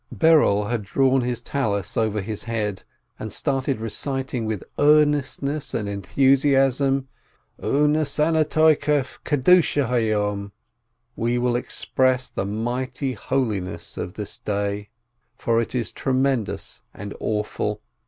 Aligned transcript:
Berel 0.11 0.67
had 0.71 0.81
drawn 0.81 1.21
his 1.21 1.41
Tallis 1.41 1.95
over 1.95 2.21
his 2.21 2.45
head, 2.45 2.85
and 3.19 3.31
started 3.31 3.79
reciting 3.79 4.45
with 4.45 4.63
earnestness 4.79 5.75
and 5.75 5.87
enthusiasm:" 5.87 7.07
We 7.59 7.67
will 7.69 7.95
express 11.55 12.29
the 12.31 12.49
mighty 12.49 13.13
holiness 13.13 13.95
of 13.97 14.13
this 14.15 14.39
Day, 14.39 14.89
For 15.35 15.61
it 15.61 15.75
is 15.75 15.91
tremendous 15.91 16.81
and 16.95 17.13
awful! 17.19 17.83